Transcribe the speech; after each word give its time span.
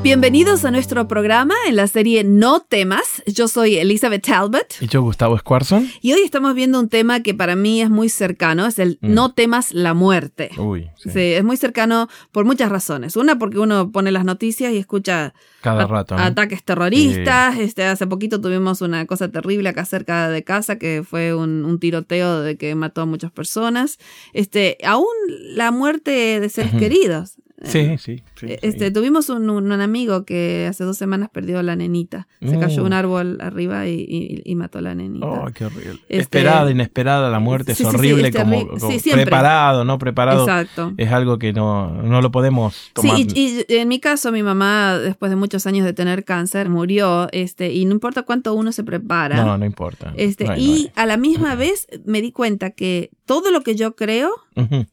Bienvenidos 0.00 0.64
a 0.64 0.70
nuestro 0.70 1.08
programa 1.08 1.54
en 1.66 1.74
la 1.74 1.86
serie 1.88 2.22
No 2.22 2.60
temas. 2.60 3.22
Yo 3.26 3.48
soy 3.48 3.76
Elizabeth 3.76 4.24
Talbot. 4.24 4.76
Y 4.80 4.86
yo, 4.86 5.02
Gustavo 5.02 5.36
Squarson. 5.36 5.90
Y 6.00 6.12
hoy 6.12 6.20
estamos 6.20 6.54
viendo 6.54 6.78
un 6.78 6.88
tema 6.88 7.20
que 7.20 7.34
para 7.34 7.56
mí 7.56 7.82
es 7.82 7.90
muy 7.90 8.08
cercano, 8.08 8.64
es 8.66 8.78
el 8.78 8.98
Mm. 9.02 9.14
No 9.14 9.32
temas 9.34 9.74
la 9.74 9.94
muerte. 9.94 10.50
Uy, 10.56 10.88
sí. 10.96 11.10
Sí, 11.10 11.20
es 11.34 11.44
muy 11.44 11.56
cercano 11.56 12.08
por 12.32 12.44
muchas 12.44 12.70
razones. 12.70 13.16
Una, 13.16 13.38
porque 13.38 13.58
uno 13.58 13.90
pone 13.92 14.10
las 14.10 14.24
noticias 14.24 14.72
y 14.72 14.78
escucha 14.78 15.34
Cada 15.60 15.86
rato. 15.86 16.16
¿no? 16.16 16.22
ataques 16.22 16.62
terroristas. 16.62 17.58
Este, 17.58 17.84
hace 17.84 18.06
poquito 18.06 18.40
tuvimos 18.40 18.80
una 18.80 19.04
cosa 19.06 19.30
terrible 19.30 19.68
acá 19.68 19.84
cerca 19.84 20.28
de 20.30 20.42
casa 20.44 20.78
que 20.78 21.02
fue 21.08 21.34
un, 21.34 21.64
un 21.64 21.78
tiroteo 21.80 22.40
de 22.40 22.56
que 22.56 22.74
mató 22.74 23.02
a 23.02 23.06
muchas 23.06 23.30
personas. 23.32 23.98
Este, 24.32 24.78
aún 24.84 25.06
la 25.54 25.70
muerte 25.70 26.40
de 26.40 26.48
seres 26.48 26.72
queridos. 26.74 27.34
Sí, 27.64 27.96
sí. 27.98 28.22
sí, 28.36 28.46
sí. 28.48 28.56
Este, 28.62 28.90
tuvimos 28.90 29.28
un, 29.30 29.50
un- 29.50 29.72
amigo 29.72 30.24
que 30.24 30.66
hace 30.68 30.84
dos 30.84 30.96
semanas 30.96 31.28
perdió 31.32 31.58
a 31.58 31.62
la 31.62 31.74
nenita. 31.76 32.26
Se 32.40 32.56
Uh. 32.56 32.60
cayó 32.60 32.84
un 32.84 32.92
árbol 32.92 33.38
arriba 33.40 33.86
y, 33.88 33.94
y- 34.08 34.42
y 34.44 34.54
mató 34.54 34.78
a 34.78 34.82
la 34.82 34.94
nenita. 34.94 35.26
Oh, 35.26 35.46
qué 35.52 35.64
horrible. 35.64 35.92
Este- 36.08 36.18
Esperada, 36.18 36.70
inesperada, 36.70 37.30
la 37.30 37.38
muerte 37.40 37.74
Sí, 37.74 37.82
es 37.82 37.88
sí, 37.88 37.92
sí, 37.92 37.96
horrible, 37.96 38.32
como, 38.32 38.78
sí, 38.98 39.10
preparado, 39.10 39.84
no 39.84 39.98
preparado. 39.98 40.42
Exacto. 40.42 40.92
Es 40.96 41.10
algo 41.10 41.38
que 41.38 41.52
no, 41.52 42.02
no 42.02 42.20
lo 42.20 42.30
podemos 42.30 42.74
Sí, 42.74 42.90
tomar. 42.94 43.20
y, 43.20 43.64
y 43.68 43.74
en 43.76 43.88
mi 43.88 43.98
caso, 44.00 44.30
mi 44.32 44.42
mamá, 44.42 44.98
después 44.98 45.30
de 45.30 45.36
muchos 45.36 45.66
años 45.66 45.84
de 45.84 45.92
tener 45.92 46.24
cáncer, 46.24 46.68
murió, 46.68 47.28
este, 47.32 47.72
y 47.72 47.84
no 47.84 47.92
importa 47.92 48.22
cuánto 48.22 48.54
uno 48.54 48.72
se 48.72 48.84
prepara. 48.84 49.44
no, 49.44 49.58
no 49.58 49.64
importa. 49.64 50.12
Este, 50.16 50.44
No 50.44 50.52
hay- 50.52 50.62
y 50.64 50.84
no 50.84 50.90
a 51.02 51.06
la 51.06 51.16
misma 51.16 51.54
vez 51.54 51.86
me 52.04 52.20
di 52.20 52.32
cuenta 52.32 52.70
que 52.70 53.10
todo 53.28 53.52
lo 53.52 53.60
que 53.60 53.76
yo 53.76 53.94
creo, 53.94 54.32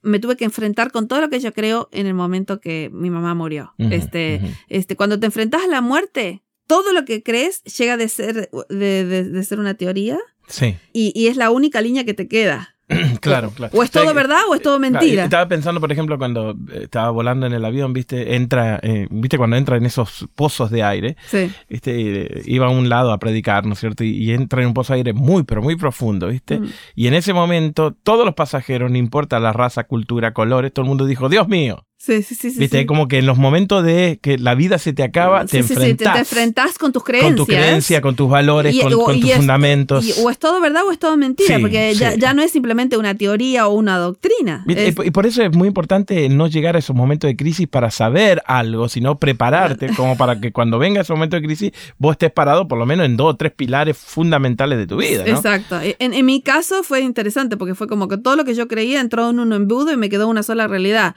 me 0.04 0.20
tuve 0.20 0.36
que 0.38 0.46
enfrentar 0.46 0.92
con 0.92 1.08
todo 1.08 1.20
lo 1.22 1.30
que 1.30 1.40
yo 1.40 1.52
creo 1.54 1.90
en 1.92 2.06
el 2.06 2.14
momento 2.14 2.60
que 2.62 2.92
mi 2.94 3.10
mamá 3.10 3.34
murió. 3.34 3.74
este, 3.80 4.42
este, 4.70 4.96
cuando 4.96 5.20
te 5.20 5.26
enfrentas 5.26 5.64
a 5.64 5.68
la 5.68 5.82
muerte, 5.82 6.44
todo 6.68 6.94
lo 6.94 7.06
que 7.06 7.24
crees 7.24 7.64
llega 7.64 7.98
de 7.98 8.08
ser, 8.10 8.50
de, 8.70 9.06
de- 9.06 9.24
de 9.24 9.44
ser 9.44 9.60
una 9.60 9.74
teoría 9.74 10.20
Sí, 10.48 10.76
y, 10.94 11.12
y 11.16 11.28
es 11.28 11.38
la 11.38 11.50
única 11.50 11.82
línea 11.82 12.04
que 12.06 12.14
te 12.14 12.28
queda. 12.28 12.75
claro, 13.22 13.50
claro. 13.50 13.76
O 13.76 13.82
es 13.82 13.90
todo 13.90 14.14
verdad 14.14 14.42
o 14.48 14.56
es 14.56 14.62
todo 14.62 14.80
mentira. 14.80 15.24
Estaba 15.24 15.48
pensando, 15.48 15.82
por 15.82 15.92
ejemplo, 15.92 16.18
cuando 16.18 16.52
eh, 16.72 16.82
estaba 16.84 17.10
volando 17.10 17.48
en 17.48 17.54
el 17.54 17.66
avión, 17.66 17.94
viste, 17.94 18.36
entra, 18.36 18.80
eh, 18.84 19.08
viste 19.10 19.38
cuando 19.38 19.56
entra 19.56 19.78
en 19.78 19.86
esos 19.86 20.28
pozos 20.36 20.70
de 20.70 20.84
aire, 20.84 21.18
Sí. 21.26 21.52
¿viste? 21.68 22.44
Iba 22.46 22.68
a 22.68 22.70
un 22.70 22.88
lado 22.90 23.12
a 23.12 23.18
predicar, 23.18 23.66
¿no 23.66 23.74
es 23.74 23.80
cierto? 23.80 24.04
Y, 24.04 24.10
y 24.12 24.32
entra 24.34 24.62
en 24.62 24.68
un 24.68 24.74
pozo 24.76 24.94
de 24.94 24.98
aire 24.98 25.14
muy, 25.14 25.44
pero 25.44 25.62
muy 25.64 25.76
profundo, 25.76 26.28
¿viste? 26.28 26.60
Mm. 26.60 26.70
Y 26.96 27.08
en 27.08 27.16
ese 27.16 27.34
momento, 27.34 27.92
todos 28.04 28.24
los 28.26 28.36
pasajeros, 28.36 28.92
no 28.92 28.98
importa 28.98 29.40
la 29.40 29.52
raza, 29.52 29.86
cultura, 29.86 30.34
colores, 30.34 30.72
todo 30.72 30.84
el 30.84 30.90
mundo 30.90 31.06
dijo, 31.06 31.28
Dios 31.28 31.48
mío, 31.48 31.86
Sí, 31.98 32.22
sí, 32.22 32.36
sí, 32.36 32.52
¿viste? 32.60 32.82
sí. 32.82 32.86
Como 32.86 33.08
que 33.08 33.18
en 33.18 33.26
los 33.26 33.38
momentos 33.38 33.84
de 33.84 34.20
que 34.22 34.38
la 34.38 34.54
vida 34.54 34.78
se 34.78 34.94
te 34.94 35.02
acaba, 35.02 35.48
Sí, 35.48 35.58
te 35.58 35.64
sí, 35.64 35.68
sí, 35.70 35.74
enfrentás 35.74 36.14
te, 36.14 36.20
enfrentás 36.20 36.78
con 36.78 36.92
tus 36.92 37.04
creencias. 37.04 37.30
con 37.32 37.36
tu 37.38 37.46
creencia, 37.48 38.02
con 38.02 38.16
tus 38.16 38.30
valores, 38.30 38.76
Y- 38.76 38.82
con, 38.82 38.94
o- 38.94 39.00
con 39.06 39.20
tus 39.20 39.30
es- 39.32 39.38
fundamentos. 39.38 40.06
y- 40.06 40.22
o 40.22 40.30
es 40.30 40.38
todo 40.38 40.62
verdad 40.62 40.84
o 40.86 40.92
es 40.92 41.00
todo 41.00 41.18
mentira, 41.18 41.58
porque 41.60 41.96
ya, 41.96 42.14
ya 42.16 42.34
no 42.34 42.44
es 42.44 42.52
simplemente 42.52 42.98
una 42.98 43.16
teoría 43.16 43.68
o 43.68 43.74
una 43.74 43.98
doctrina. 43.98 44.64
¿Viste? 44.68 44.90
Es- 44.90 44.96
Y 45.04 45.10
por 45.12 45.26
eso 45.26 45.42
es 45.42 45.56
muy 45.56 45.68
importante 45.68 46.30
no 46.30 46.48
llegar 46.48 46.76
a 46.76 46.80
esos 46.80 46.96
momentos 46.96 47.28
de 47.28 47.36
crisis 47.36 47.68
para 47.68 47.90
saber 47.90 48.44
algo, 48.46 48.88
sino 48.88 49.18
prepararte 49.18 49.88
como 49.96 50.16
para 50.16 50.40
que 50.40 50.52
cuando 50.52 50.78
venga 50.78 51.02
ese 51.02 51.14
momento 51.14 51.38
de 51.38 51.42
crisis 51.44 51.72
vos 51.98 52.12
estés 52.12 52.32
parado 52.32 52.68
por 52.68 52.78
lo 52.78 52.86
menos 52.86 53.06
en 53.08 53.18
dos 53.18 53.34
o 53.34 53.36
tres 53.36 53.52
pilares 53.54 53.98
fundamentales 53.98 54.78
de 54.78 54.86
tu 54.86 54.98
vida, 54.98 55.24
¿no? 55.26 55.36
Exacto. 55.36 55.80
En, 55.82 56.14
en 56.14 56.26
mi 56.26 56.42
caso 56.42 56.84
fue 56.84 57.02
interesante 57.02 57.58
porque 57.58 57.74
fue 57.74 57.88
como 57.88 58.08
que 58.10 58.18
todo 58.18 58.36
lo 58.36 58.46
que 58.46 58.54
yo 58.54 58.68
creía 58.68 59.00
entró 59.02 59.30
en 59.32 59.40
un 59.40 59.54
embudo 59.54 59.92
y 59.92 59.98
me 59.98 60.10
quedó 60.10 60.28
una 60.28 60.44
sola 60.44 60.68
realidad. 60.68 61.16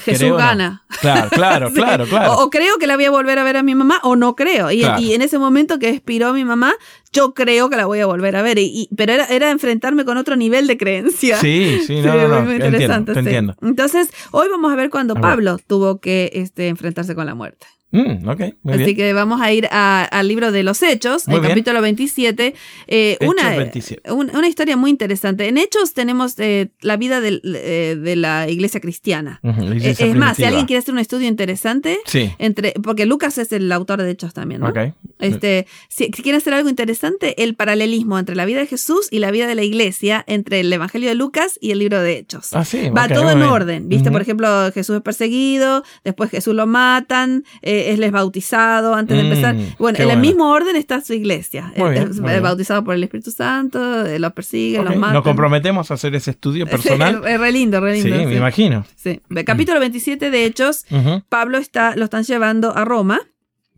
Jesús 0.00 0.18
Creo 0.20 0.34
o 0.34 0.38
no. 0.38 0.44
gana. 0.44 0.82
Claro, 1.00 1.28
claro, 1.30 1.68
Sí. 1.74 1.74
claro, 1.74 2.06
claro. 2.06 2.32
O, 2.32 2.44
o 2.44 2.50
creo 2.50 2.78
que 2.78 2.86
la 2.86 2.96
voy 2.96 3.04
a 3.06 3.10
volver 3.10 3.38
a 3.38 3.44
ver 3.44 3.56
a 3.56 3.62
mi 3.62 3.74
mamá 3.74 4.00
o 4.02 4.16
no 4.16 4.34
creo. 4.36 4.70
Y, 4.70 4.80
Claro. 4.80 5.00
y 5.00 5.14
en 5.14 5.22
ese 5.22 5.38
momento 5.38 5.78
que 5.78 5.88
expiró 5.90 6.32
mi 6.32 6.44
mamá, 6.44 6.72
yo 7.12 7.34
creo 7.34 7.70
que 7.70 7.76
la 7.76 7.86
voy 7.86 8.00
a 8.00 8.06
volver 8.06 8.36
a 8.36 8.42
ver. 8.42 8.58
Y, 8.58 8.64
y- 8.64 8.88
pero 8.96 9.12
era, 9.12 9.24
era 9.26 9.50
enfrentarme 9.50 10.04
con 10.04 10.16
otro 10.16 10.36
nivel 10.36 10.66
de 10.66 10.76
creencia. 10.76 11.38
Sí, 11.38 11.80
sí, 11.86 12.00
no, 12.00 12.02
Sí, 12.12 12.18
no, 12.18 12.28
no, 12.28 12.42
muy 12.42 12.54
entiendo, 12.56 13.04
te 13.04 13.12
sí. 13.14 13.18
entiendo. 13.20 13.54
Entonces, 13.62 14.08
hoy 14.32 14.48
vamos 14.50 14.72
a 14.72 14.76
ver 14.76 14.90
cuando 14.90 15.12
A 15.14 15.16
ver. 15.16 15.22
Pablo 15.22 15.58
tuvo 15.66 16.00
que 16.00 16.30
este, 16.34 16.68
enfrentarse 16.68 17.14
con 17.14 17.26
la 17.26 17.34
muerte. 17.34 17.66
Mm, 17.92 18.24
muy 18.24 18.74
Así 18.74 18.84
bien. 18.84 18.96
que 18.96 19.12
vamos 19.12 19.40
a 19.40 19.52
ir 19.52 19.68
a- 19.70 20.04
al 20.04 20.26
libro 20.28 20.50
de 20.52 20.62
los 20.64 20.82
Hechos, 20.82 21.28
Muy 21.28 21.36
el 21.36 21.40
bien. 21.42 21.50
capítulo 21.52 21.80
27. 21.80 22.54
eh, 22.88 23.16
una, 23.20 23.50
27. 23.56 24.12
un- 24.12 24.34
una 24.36 24.48
historia 24.48 24.76
muy 24.76 24.90
interesante. 24.90 25.46
En 25.48 25.56
Hechos 25.56 25.94
tenemos 25.94 26.34
eh, 26.38 26.70
la 26.82 26.96
vida 26.96 27.20
eh, 27.24 27.96
de 27.98 28.16
la 28.16 28.50
iglesia 28.50 28.80
cristiana. 28.80 29.38
Ujú, 29.44 29.60
la 29.62 29.76
iglesia 29.76 30.04
es 30.06 30.14
más, 30.16 30.36
si 30.36 30.44
alguien 30.44 30.66
quiere 30.66 30.78
hacer 30.80 30.92
un 30.94 30.98
estudio 31.00 31.28
interesante, 31.28 31.98
Sí, 32.06 32.32
entre, 32.38 32.72
porque 32.82 33.06
Lucas 33.06 33.38
es 33.38 33.52
el 33.52 33.70
autor 33.70 34.02
de 34.02 34.10
Hechos 34.10 34.34
también, 34.34 34.60
¿no? 34.60 34.72
Este, 35.20 35.66
si, 35.88 36.04
si 36.06 36.22
quieren 36.22 36.40
hacer 36.40 36.52
algo 36.54 36.68
interesante, 36.68 37.42
el 37.42 37.54
paralelismo 37.54 38.18
entre 38.18 38.34
la 38.34 38.44
vida 38.44 38.58
de 38.58 38.66
Jesús 38.66 39.08
y 39.10 39.20
la 39.20 39.30
vida 39.30 39.46
de 39.46 39.54
la 39.54 39.62
iglesia, 39.62 40.24
entre 40.26 40.60
el 40.60 40.72
Evangelio 40.72 41.08
de 41.08 41.14
Lucas 41.14 41.56
y 41.60 41.70
el 41.70 41.78
libro 41.78 42.02
de 42.02 42.18
Hechos. 42.18 42.52
Ah, 42.52 42.64
sí, 42.64 42.90
Va 42.90 43.08
todo 43.08 43.30
en 43.30 43.38
bien. 43.38 43.48
orden, 43.48 43.88
¿viste? 43.88 44.10
Por 44.10 44.20
ejemplo, 44.22 44.70
Jesús 44.72 44.96
es 44.96 45.02
perseguido, 45.02 45.84
después 46.04 46.30
Jesús 46.30 46.54
lo 46.54 46.66
matan, 46.66 47.44
eh, 47.62 47.75
él 47.92 48.02
es 48.04 48.10
bautizado 48.12 48.94
antes 48.94 49.16
de 49.16 49.22
Mm, 49.22 49.26
empezar. 49.26 49.54
Bueno, 49.78 49.96
qué 49.96 50.02
en 50.02 50.10
el 50.10 50.16
bueno. 50.16 50.20
mismo 50.28 50.50
orden 50.52 50.76
está 50.76 51.00
su 51.00 51.12
iglesia. 51.14 51.72
Muy 51.76 51.88
Eh, 51.88 51.92
bien, 51.92 52.10
es 52.10 52.20
muy 52.20 52.30
bien. 52.30 52.42
bautizado 52.42 52.84
por 52.84 52.94
el 52.94 53.02
Espíritu 53.04 53.30
Santo, 53.30 54.06
eh, 54.06 54.18
los 54.18 54.32
persigue, 54.32 54.78
Ok, 54.80 54.84
los 54.86 54.96
mata. 54.96 55.12
Nos 55.14 55.22
comprometemos 55.22 55.90
a 55.90 55.94
hacer 55.94 56.14
ese 56.14 56.30
estudio 56.32 56.66
personal. 56.66 57.22
es 57.26 57.40
re 57.40 57.52
lindo, 57.52 57.80
re 57.80 58.00
sí, 58.00 58.08
lindo. 58.10 58.28
me 58.28 58.36
imagino. 58.36 58.84
Sí. 58.96 59.20
Capítulo 59.44 59.80
27 59.80 60.30
de 60.30 60.44
Hechos. 60.44 60.84
Pablo 61.28 61.58
está, 61.58 61.94
lo 61.96 62.04
están 62.04 62.24
llevando 62.24 62.76
a 62.76 62.84
Roma. 62.84 63.20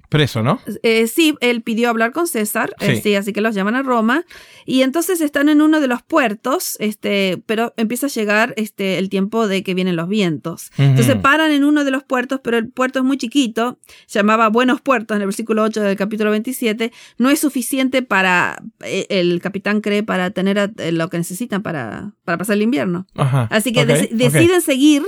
Preso, 0.08 0.42
¿no? 0.42 0.60
Eh, 0.82 1.06
sí, 1.06 1.34
él 1.40 1.60
pidió 1.62 1.90
hablar 1.90 2.12
con 2.12 2.26
César, 2.26 2.72
eh, 2.80 2.96
Sí. 2.96 3.02
sí, 3.02 3.14
así 3.14 3.32
que 3.32 3.40
los 3.42 3.54
llaman 3.54 3.74
a 3.74 3.82
Roma. 3.82 4.24
Y 4.64 4.82
entonces 4.82 5.20
están 5.20 5.48
en 5.48 5.60
uno 5.60 5.80
de 5.80 5.86
los 5.86 6.02
puertos, 6.02 6.76
este, 6.80 7.42
pero 7.46 7.74
empieza 7.76 8.06
a 8.06 8.10
llegar 8.10 8.54
este, 8.56 8.98
el 8.98 9.08
tiempo 9.10 9.46
de 9.48 9.62
que 9.62 9.74
vienen 9.74 9.96
los 9.96 10.08
vientos. 10.08 10.70
Entonces 10.78 11.16
paran 11.16 11.50
en 11.52 11.64
uno 11.64 11.84
de 11.84 11.90
los 11.90 12.04
puertos, 12.04 12.40
pero 12.42 12.56
el 12.58 12.68
puerto 12.68 12.98
es 13.00 13.04
muy 13.04 13.18
chiquito, 13.18 13.78
se 14.06 14.18
llamaba 14.18 14.48
Buenos 14.48 14.80
Puertos 14.80 15.14
en 15.16 15.22
el 15.22 15.26
versículo 15.28 15.62
8 15.62 15.80
del 15.82 15.96
capítulo 15.96 16.30
27. 16.30 16.92
No 17.18 17.30
es 17.30 17.40
suficiente 17.40 18.02
para, 18.02 18.62
eh, 18.84 19.06
el 19.10 19.40
capitán 19.42 19.80
cree, 19.80 20.02
para 20.02 20.30
tener 20.30 20.58
a- 20.58 20.70
eh, 20.78 20.92
lo 20.92 21.08
que 21.10 21.18
necesitan 21.18 21.62
para, 21.62 22.12
para 22.24 22.38
pasar 22.38 22.56
el 22.56 22.62
invierno. 22.62 23.06
Ajá. 23.14 23.48
Así 23.50 23.72
que 23.72 23.82
ok, 23.82 23.88
deci- 23.88 24.04
ok. 24.06 24.10
deciden 24.12 24.60
seguir. 24.62 25.02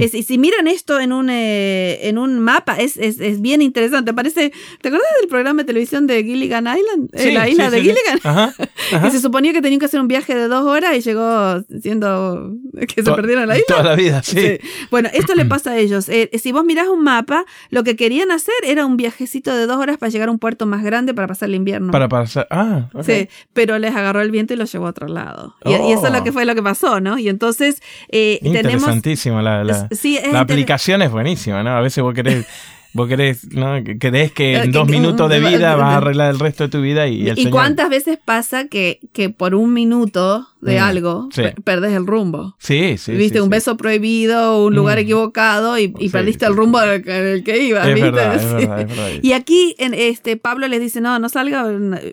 Es- 0.00 0.14
y 0.14 0.22
si 0.22 0.36
miran 0.38 0.66
esto 0.66 1.00
en 1.00 1.12
un, 1.12 1.30
eh, 1.30 2.00
en 2.08 2.18
un 2.18 2.38
mapa, 2.38 2.76
es, 2.76 2.96
es, 2.96 3.20
es 3.20 3.40
bien 3.40 3.62
interesante. 3.62 4.12
Parece, 4.12 4.41
¿te 4.50 4.88
acuerdas 4.88 5.08
del 5.20 5.28
programa 5.28 5.62
de 5.62 5.66
televisión 5.66 6.06
de 6.06 6.24
Gilligan 6.24 6.64
Island? 6.66 7.10
Eh, 7.12 7.22
Sí, 7.22 7.30
la 7.32 7.44
sí, 7.44 7.50
isla 7.52 7.70
de 7.70 7.76
sí. 7.78 7.82
Gilligan. 7.84 8.18
Ajá. 8.24 8.54
ajá. 8.92 9.06
Y 9.08 9.10
se 9.10 9.20
suponía 9.20 9.52
que 9.52 9.62
tenían 9.62 9.78
que 9.78 9.86
hacer 9.86 10.00
un 10.00 10.08
viaje 10.08 10.34
de 10.34 10.48
dos 10.48 10.64
horas 10.64 10.96
y 10.96 11.00
llegó 11.00 11.62
siendo 11.80 12.52
que 12.94 13.02
se 13.02 13.12
perdieron 13.12 13.46
la 13.48 13.54
isla. 13.56 13.66
Toda 13.68 13.82
la 13.82 13.94
vida, 13.96 14.22
sí. 14.22 14.58
Bueno, 14.90 15.08
esto 15.12 15.34
le 15.34 15.44
pasa 15.46 15.72
a 15.72 15.78
ellos. 15.78 16.08
Eh, 16.08 16.30
si 16.42 16.52
vos 16.52 16.64
mirás 16.64 16.88
un 16.88 17.02
mapa, 17.02 17.44
lo 17.70 17.84
que 17.84 17.96
querían 17.96 18.30
hacer 18.32 18.54
era 18.64 18.84
un 18.86 18.96
viajecito 18.96 19.54
de 19.54 19.66
dos 19.66 19.76
horas 19.78 19.98
para 19.98 20.10
llegar 20.10 20.28
a 20.28 20.32
un 20.32 20.38
puerto 20.38 20.66
más 20.66 20.82
grande 20.82 21.14
para 21.14 21.28
pasar 21.28 21.48
el 21.48 21.54
invierno. 21.54 21.92
Para 21.92 22.08
pasar. 22.08 22.46
Ah, 22.50 22.88
ok. 22.94 23.02
Sí, 23.04 23.28
pero 23.52 23.78
les 23.78 23.94
agarró 23.94 24.20
el 24.20 24.30
viento 24.30 24.54
y 24.54 24.56
los 24.56 24.72
llevó 24.72 24.86
a 24.86 24.90
otro 24.90 25.06
lado. 25.08 25.54
Y, 25.64 25.70
y 25.70 25.92
eso 25.92 26.06
es 26.06 26.12
lo 26.12 26.18
Oh. 26.20 26.24
que 26.24 26.32
fue 26.32 26.44
lo 26.44 26.54
que 26.54 26.62
pasó, 26.62 27.00
¿no? 27.00 27.18
Y 27.18 27.28
entonces 27.28 27.82
eh, 28.08 28.38
tenemos... 28.42 28.64
Interesantísima 28.72 29.42
la, 29.42 29.64
la, 29.64 29.88
la 30.32 30.40
aplicación 30.40 31.02
es 31.02 31.10
buenísima, 31.10 31.62
¿no? 31.62 31.70
A 31.70 31.80
veces 31.80 32.02
vos 32.02 32.14
querés, 32.14 32.46
vos 32.94 33.08
querés, 33.08 33.52
¿no? 33.52 33.74
Crees 33.98 34.32
que 34.32 34.54
Eh, 34.54 34.62
en 34.64 34.72
dos 34.72 34.88
minutos 34.88 35.28
de 35.30 35.40
vida 35.40 35.76
vas 35.76 35.94
a 35.94 35.96
arreglar 35.98 36.30
el 36.32 36.38
resto 36.38 36.64
de 36.64 36.68
tu 36.70 36.80
vida 36.80 37.06
y, 37.08 37.28
el 37.28 37.38
¿Y 37.38 37.42
Señor- 37.44 37.50
cuántas 37.52 37.88
veces 37.90 38.18
pasa 38.24 38.68
que, 38.68 39.00
que 39.12 39.30
por 39.30 39.54
un 39.54 39.72
minuto 39.72 40.46
de 40.60 40.78
Mm, 40.78 40.82
algo 40.84 41.28
sí. 41.32 41.42
per- 41.42 41.54
perdés 41.62 41.92
el 41.92 42.06
rumbo? 42.06 42.54
Sí, 42.58 42.96
sí. 42.98 43.12
Viste 43.12 43.38
sí, 43.38 43.40
un 43.40 43.46
sí. 43.46 43.50
beso 43.50 43.76
prohibido, 43.76 44.64
un 44.64 44.74
lugar 44.76 44.98
Mm. 44.98 45.00
equivocado 45.02 45.78
y, 45.78 45.92
y 45.98 46.08
perdiste 46.10 46.46
el 46.46 46.54
rumbo 46.54 46.80
en 46.82 47.02
el 47.08 47.42
que 47.44 47.64
ibas. 47.64 47.86
Es 47.88 47.94
¿viste? 47.94 48.10
verdad, 48.10 48.34
es 48.36 48.52
verdad, 48.52 48.80
es 48.82 48.88
verdad. 48.88 49.08
Y 49.22 49.32
aquí 49.32 49.74
en 49.78 49.94
este 49.94 50.36
Pablo 50.36 50.68
les 50.68 50.80
dice, 50.80 51.00
no, 51.00 51.18
no 51.18 51.28
salga, 51.28 51.66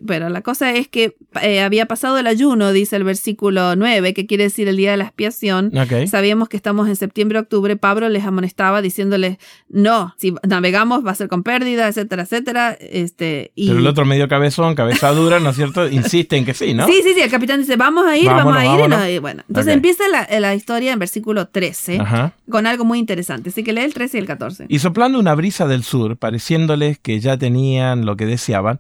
pero 0.08 0.30
la 0.30 0.42
cosa 0.42 0.74
es 0.74 0.88
que 0.88 1.16
eh, 1.42 1.62
había 1.62 1.86
pasado 1.86 2.18
el 2.18 2.26
ayuno, 2.28 2.72
dice 2.72 2.96
el 2.96 3.04
versículo 3.04 3.76
9, 3.76 4.14
que 4.14 4.26
quiere 4.26 4.46
decir 4.46 4.68
el 4.68 4.78
día 4.78 4.92
de 4.92 4.98
la 4.98 5.04
expiación. 5.06 5.72
Ok. 5.78 6.08
Sabíamos 6.08 6.50
que 6.50 6.58
estamos 6.58 6.88
en 6.88 6.96
septiembre, 6.96 7.38
octubre. 7.40 7.76
Pablo 7.76 8.10
les 8.10 8.24
amonestaba 8.24 8.82
diciéndoles, 8.82 9.38
no, 9.70 10.16
si 10.18 10.34
navegamos 10.70 11.06
va 11.06 11.12
a 11.12 11.16
ser 11.16 11.28
con 11.28 11.44
pérdida, 11.44 11.88
etcétera, 11.88 12.24
etcétera. 12.24 12.78
Este, 12.80 13.52
y... 13.56 13.68
Pero 13.68 13.80
el 13.80 13.88
otro 13.88 14.06
medio 14.06 14.28
cabezón, 14.28 14.76
cabeza 14.76 15.12
dura, 15.12 15.40
¿no 15.40 15.50
es 15.50 15.56
cierto? 15.56 15.88
Insiste 15.92 16.38
en 16.38 16.46
que 16.46 16.54
sí, 16.54 16.74
¿no? 16.74 16.86
Sí, 16.86 17.02
sí, 17.04 17.14
sí, 17.16 17.22
el 17.22 17.32
capitán 17.32 17.60
dice, 17.60 17.76
vamos 17.76 18.06
a 18.06 18.16
ir, 18.18 18.28
vamos 18.28 18.56
a 18.56 18.66
ir. 18.66 18.86
y 18.86 18.88
no- 18.88 19.10
y 19.10 19.18
bueno, 19.20 19.44
entonces 19.48 19.74
empieza 19.74 20.04
la, 20.10 20.28
la 20.40 20.54
historia 20.56 20.94
en 20.94 21.00
versículo 21.00 21.48
13 21.48 22.00
Ajá. 22.00 22.34
con 22.50 22.68
algo 22.68 22.86
muy 22.86 23.00
interesante. 23.00 23.50
Así 23.50 23.64
que 23.64 23.74
lee 23.74 23.82
el 23.82 23.94
13 23.94 24.18
y 24.18 24.20
el 24.22 24.28
14. 24.28 24.66
Y 24.70 24.80
soplando 24.80 25.20
una 25.20 25.34
brisa 25.36 25.68
del 25.68 25.84
sur, 25.84 26.18
pareciéndoles 26.18 27.00
que 27.00 27.20
ya 27.20 27.38
tenían 27.38 28.06
lo 28.06 28.16
que 28.16 28.26
deseaban, 28.26 28.80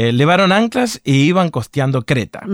eh, 0.00 0.12
levaron 0.12 0.52
anclas 0.52 1.00
e 1.04 1.10
iban 1.12 1.50
costeando 1.50 2.02
Creta. 2.06 2.46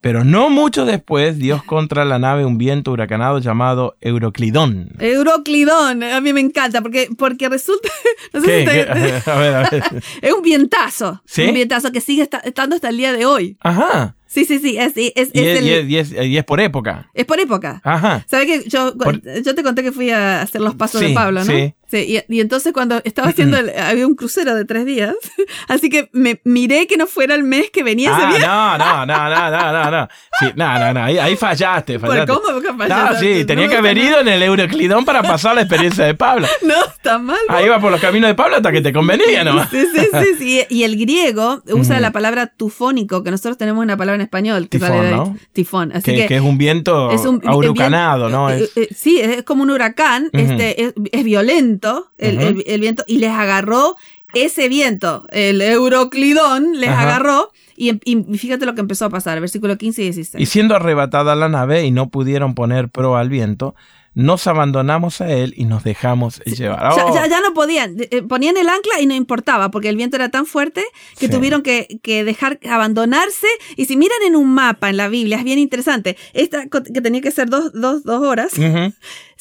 Pero 0.00 0.22
no 0.22 0.50
mucho 0.50 0.84
después, 0.84 1.36
Dios 1.36 1.64
contra 1.64 2.04
la 2.04 2.20
nave 2.20 2.44
un 2.44 2.58
viento 2.58 2.92
huracanado 2.92 3.40
llamado 3.40 3.96
Euroclidón. 4.00 4.90
Euroclidón, 5.00 6.04
a 6.04 6.20
mí 6.20 6.32
me 6.32 6.40
encanta 6.40 6.80
porque, 6.80 7.08
porque 7.18 7.48
resulta, 7.48 7.88
no 8.32 8.40
sé 8.40 8.60
si 8.60 8.64
te-. 8.66 8.82
A 8.90 8.94
ver, 8.94 9.54
a 9.54 9.68
ver. 9.70 9.84
es 10.22 10.32
un 10.32 10.42
vientazo, 10.42 11.20
¿Sí? 11.24 11.42
un 11.42 11.54
vientazo 11.54 11.90
que 11.90 12.00
sigue 12.00 12.22
esta- 12.22 12.38
estando 12.38 12.76
hasta 12.76 12.88
el 12.90 12.96
día 12.96 13.12
de 13.12 13.26
hoy. 13.26 13.56
Ajá. 13.62 14.14
Sí, 14.26 14.44
sí, 14.46 14.58
sí, 14.60 14.78
es, 14.78 14.96
Y 14.96 15.12
es, 15.14 15.30
el- 15.34 15.64
y 15.66 15.70
es- 15.72 15.88
y 15.88 15.98
es- 15.98 16.12
y 16.26 16.36
es 16.38 16.44
por 16.44 16.60
época. 16.60 17.10
es 17.14 17.24
por 17.26 17.38
época. 17.40 17.80
Ajá. 17.84 18.24
¿Sabes 18.28 18.46
que 18.46 18.68
yo, 18.68 18.96
Por- 18.96 19.20
yo 19.42 19.54
te 19.54 19.62
conté 19.62 19.82
que 19.82 19.92
fui 19.92 20.10
a 20.10 20.40
hacer 20.42 20.60
los 20.62 20.74
pasos 20.74 21.00
Sí, 21.00 21.08
de 21.08 21.14
Pablo, 21.14 21.40
¿no? 21.44 21.46
sí. 21.52 21.74
Y, 22.00 22.22
y 22.28 22.40
entonces 22.40 22.72
cuando 22.72 23.00
estaba 23.04 23.28
haciendo, 23.28 23.58
el- 23.58 23.70
había 23.78 24.06
un 24.06 24.14
crucero 24.14 24.54
de 24.54 24.64
tres 24.64 24.84
días, 24.86 25.14
así 25.68 25.88
que 25.90 26.08
me 26.12 26.40
miré 26.44 26.86
que 26.86 26.96
no 26.96 27.06
fuera 27.06 27.34
el 27.34 27.42
mes 27.44 27.70
que 27.70 27.82
venía 27.82 28.10
ese 28.12 28.20
Ah, 28.22 28.28
viaje. 28.28 28.46
no, 28.46 28.78
no, 28.78 29.06
no, 29.06 29.30
no, 29.30 29.50
no, 29.50 29.72
no, 29.84 29.90
no. 29.90 30.08
Sí, 30.40 30.46
no, 30.56 30.78
no, 30.78 30.92
no. 30.94 31.04
Ahí, 31.04 31.18
ahí 31.18 31.36
fallaste, 31.36 31.98
¿Por 31.98 32.08
fallaste. 32.10 32.32
cómo 32.32 32.60
que 32.60 32.72
No, 32.72 32.78
fallaste? 32.78 33.18
sí, 33.40 33.44
tenía 33.44 33.66
No, 33.66 33.70
que 33.72 33.76
haber 33.78 33.98
ido 33.98 34.20
en 34.20 34.28
el 34.28 34.42
Euroclidón 34.42 35.04
para 35.04 35.22
pasar 35.22 35.54
la 35.54 35.62
experiencia 35.62 36.04
de 36.04 36.14
Pablo. 36.14 36.46
No, 36.62 36.74
está 36.84 37.18
mal. 37.18 37.36
Ahí 37.48 37.68
va 37.68 37.80
por 37.80 37.90
los 37.90 38.00
caminos 38.00 38.28
de 38.28 38.34
Pablo 38.34 38.56
hasta 38.56 38.70
que 38.72 38.80
te 38.80 38.92
convenía, 38.92 39.44
¿no? 39.44 39.64
Sí, 39.68 39.84
sí, 39.92 40.00
sí, 40.12 40.34
sí. 40.38 40.62
Y 40.70 40.84
el 40.84 40.96
griego 40.96 41.62
usa 41.72 41.98
la 42.00 42.12
palabra 42.12 42.46
tufónico, 42.46 43.22
que 43.22 43.30
nosotros 43.30 43.58
tenemos 43.58 43.82
una 43.82 43.96
palabra 43.96 44.14
en 44.16 44.20
español 44.22 44.68
que 44.68 44.78
Tifón, 44.78 44.88
sale 44.96 45.08
de 45.08 45.10
¿no? 45.16 45.36
tifón. 45.52 45.92
Así 45.92 46.10
Que, 46.12 46.16
que, 46.22 46.26
que 46.28 46.36
es 46.36 46.40
un 46.42 46.56
viento 46.58 47.10
es 47.10 47.24
un 47.26 47.40
huracanado, 47.46 48.28
¿no? 48.28 48.48
eh, 48.50 48.64
Es- 48.64 48.76
eh, 48.76 48.88
sí, 48.94 49.20
es 49.20 49.42
como 49.42 49.62
un 49.64 49.70
huracán, 49.70 50.30
este, 50.32 50.82
es, 50.84 50.94
es 51.10 51.24
violento 51.24 51.81
el, 52.18 52.36
Ujú. 52.38 52.46
el- 52.46 52.64
el 52.66 52.80
viento, 52.80 53.04
y 53.06 53.18
les 53.18 53.30
agarró 53.30 53.96
ese 54.34 54.68
viento, 54.68 55.26
el 55.30 55.60
euroclidón 55.60 56.80
les 56.80 56.90
Ajá. 56.90 57.02
agarró, 57.02 57.50
y, 57.76 57.88
em- 57.90 58.00
y 58.06 58.38
fíjate 58.38 58.66
lo 58.66 58.74
que 58.74 58.80
empezó 58.80 59.04
a 59.06 59.10
pasar, 59.10 59.40
versículo 59.40 59.76
15 59.76 60.02
y 60.02 60.04
16. 60.06 60.42
Y 60.42 60.46
siendo 60.46 60.74
arrebatada 60.76 61.34
la 61.34 61.48
nave 61.48 61.84
y 61.84 61.90
no 61.90 62.08
pudieron 62.10 62.54
poner 62.54 62.88
proa 62.88 63.20
al 63.20 63.28
viento, 63.28 63.74
nos 64.14 64.46
abandonamos 64.46 65.22
a 65.22 65.30
él 65.32 65.54
y 65.56 65.64
nos 65.64 65.84
dejamos 65.84 66.40
llevar. 66.44 66.94
Ya, 66.94 67.06
Oh, 67.06 67.14
ya- 67.14 67.26
ya 67.28 67.40
no 67.40 67.54
podían, 67.54 67.96
eh, 67.98 68.20
ponían 68.20 68.58
el 68.58 68.68
ancla 68.68 69.00
y 69.00 69.06
no 69.06 69.14
importaba, 69.14 69.70
porque 69.70 69.88
el 69.88 69.96
viento 69.96 70.16
era 70.16 70.28
tan 70.28 70.44
fuerte 70.44 70.84
que 71.18 71.28
Sí. 71.28 71.32
tuvieron 71.32 71.62
que, 71.62 71.98
que 72.02 72.22
dejar 72.22 72.58
abandonarse. 72.68 73.46
Y 73.76 73.86
si 73.86 73.96
miran 73.96 74.18
en 74.26 74.36
un 74.36 74.48
mapa 74.52 74.90
en 74.90 74.98
la 74.98 75.08
Biblia, 75.08 75.38
es 75.38 75.44
bien 75.44 75.58
interesante, 75.58 76.18
esta 76.34 76.66
que 76.66 77.00
tenía 77.00 77.22
que 77.22 77.30
ser 77.30 77.48
dos, 77.48 77.72
dos, 77.72 78.02
dos 78.04 78.22
horas, 78.22 78.52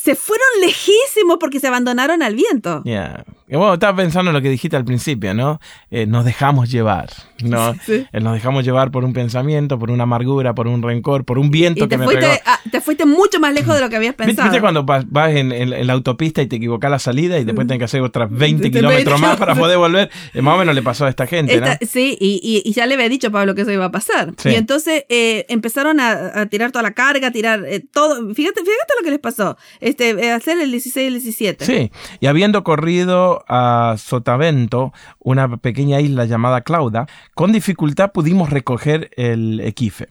se 0.02 0.16
fueron 0.16 0.48
lejísimos 0.62 1.38
porque 1.40 1.60
se 1.60 1.68
abandonaron 1.68 2.24
al 2.24 2.36
viento. 2.36 2.82
yeah. 2.84 3.24
Bueno, 3.48 3.74
estaba 3.74 3.98
pensando 3.98 4.32
en 4.32 4.36
lo 4.36 4.42
que 4.42 4.50
dijiste 4.50 4.78
al 4.78 4.86
principio, 4.86 5.34
¿no? 5.34 5.60
Eh, 5.90 6.06
nos 6.06 6.24
dejamos 6.24 6.72
llevar, 6.72 7.10
¿no? 7.44 7.76
Sí. 7.86 8.08
Eh, 8.14 8.20
nos 8.22 8.34
dejamos 8.34 8.64
llevar 8.64 8.92
por 8.92 9.04
un 9.04 9.12
pensamiento, 9.12 9.78
por 9.78 9.92
una 9.92 10.04
amargura, 10.04 10.56
por 10.56 10.68
un 10.68 10.82
rencor, 10.82 11.26
por 11.26 11.38
un 11.38 11.52
viento 11.52 11.84
Y 11.84 11.88
te 11.88 11.90
que 11.90 11.98
me 11.98 12.06
fuiste, 12.06 12.22
pegó. 12.22 12.34
a- 12.46 12.60
te 12.72 12.80
fuiste 12.80 13.06
mucho 13.06 13.42
más 13.42 13.54
lejos 13.54 13.76
de 13.76 13.82
lo 13.82 13.90
que 13.90 13.98
habías 13.98 14.12
¿Viste, 14.16 14.26
pensado. 14.28 14.48
viste 14.50 14.62
cuando 14.62 14.84
vas, 14.86 15.04
vas 15.12 15.32
en, 15.32 15.52
en- 15.52 15.74
en 15.74 15.86
la 15.88 15.92
autopista 15.94 16.42
y 16.42 16.48
te 16.48 16.56
equivocas 16.56 16.90
la 16.90 17.00
salida 17.00 17.40
y 17.40 17.44
después 17.44 17.68
tenés 17.68 17.80
que 17.80 17.86
hacer 17.86 18.02
otras 18.02 18.30
20 18.32 18.64
Te- 18.64 18.70
te- 18.70 18.78
kilómetros 18.80 19.20
más 19.20 19.36
para 19.38 19.54
poder 19.54 19.78
volver? 19.78 20.10
Eh, 20.34 20.42
más 20.42 20.56
o 20.56 20.58
menos 20.60 20.74
le 20.74 20.82
pasó 20.82 21.06
a 21.06 21.10
esta 21.10 21.28
gente, 21.28 21.60
¿no? 21.60 21.68
Sí, 21.86 22.18
y, 22.22 22.40
y- 22.42 22.70
y 22.70 22.74
ya 22.74 22.86
le 22.86 22.94
había 22.94 23.10
dicho 23.10 23.28
a 23.28 23.32
Pablo 23.32 23.54
que 23.54 23.64
eso 23.64 23.72
iba 23.72 23.86
a 23.86 23.92
pasar. 23.92 24.34
Sí. 24.38 24.50
Y 24.50 24.56
entonces 24.56 25.04
eh, 25.10 25.46
empezaron 25.50 26.00
a, 26.00 26.40
a 26.40 26.46
tirar 26.46 26.72
toda 26.72 26.84
la 26.84 26.92
carga, 26.94 27.28
a 27.28 27.32
tirar 27.32 27.66
todo. 27.92 28.34
Fíjate, 28.34 28.62
fíjate 28.62 28.94
lo 28.98 29.04
que 29.04 29.12
les 29.12 29.20
pasó. 29.20 29.58
Este, 29.92 30.12
eh, 30.12 30.32
hacer 30.32 30.58
el 30.62 30.72
16 30.72 31.04
y 31.04 31.08
el 31.08 31.14
17. 31.16 31.66
Sí, 31.66 31.92
y 32.22 32.28
habiendo 32.28 32.64
corrido 32.64 33.44
a 33.50 33.96
Sotavento, 33.98 34.94
una 35.20 35.58
pequeña 35.58 36.00
isla 36.00 36.24
llamada 36.24 36.62
Clauda, 36.62 37.08
con 37.36 37.52
dificultad 37.52 38.14
pudimos 38.14 38.50
recoger 38.52 39.12
el 39.18 39.60
equife. 39.60 40.08